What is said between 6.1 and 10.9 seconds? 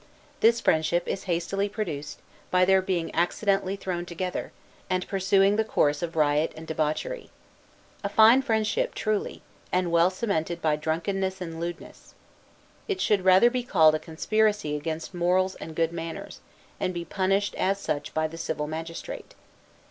riot and debauchery. A fine friendship, truly; and well cemented by